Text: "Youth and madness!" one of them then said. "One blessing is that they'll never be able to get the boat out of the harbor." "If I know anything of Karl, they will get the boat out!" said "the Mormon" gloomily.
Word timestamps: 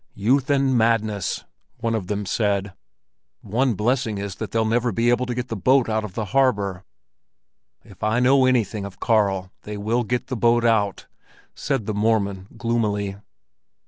"Youth 0.15 0.49
and 0.49 0.75
madness!" 0.75 1.45
one 1.77 1.93
of 1.93 2.07
them 2.07 2.21
then 2.21 2.25
said. 2.25 2.73
"One 3.41 3.75
blessing 3.75 4.17
is 4.17 4.33
that 4.37 4.49
they'll 4.49 4.65
never 4.65 4.91
be 4.91 5.11
able 5.11 5.27
to 5.27 5.35
get 5.35 5.49
the 5.49 5.55
boat 5.55 5.89
out 5.89 6.03
of 6.03 6.15
the 6.15 6.25
harbor." 6.33 6.85
"If 7.83 8.01
I 8.03 8.19
know 8.19 8.47
anything 8.47 8.83
of 8.83 8.99
Karl, 8.99 9.51
they 9.61 9.77
will 9.77 10.03
get 10.03 10.25
the 10.25 10.35
boat 10.35 10.65
out!" 10.65 11.05
said 11.53 11.85
"the 11.85 11.93
Mormon" 11.93 12.47
gloomily. 12.57 13.17